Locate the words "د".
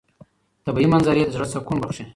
1.27-1.33